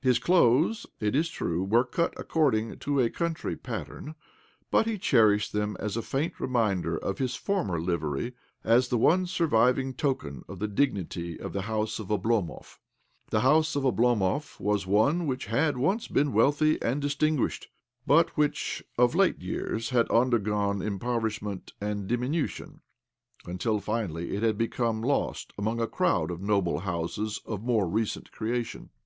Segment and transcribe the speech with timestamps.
[0.00, 4.14] His clothes, it is true, were cut according to a Country pattern,
[4.70, 8.34] but he cherished them as a faint reminder of his former livery,
[8.64, 12.78] as the one surviving token of the dignity of the house of ОЬІопюѵ.
[13.28, 17.66] The house of Oblomov was one which had once been wealthy and distingtiished,
[18.06, 22.80] but which, of late years, had undergone impoverishment and diminution,
[23.44, 27.62] until finally it had become i6 OBLOMOV lost among a crowd of noble housies of
[27.62, 28.88] more recent creation.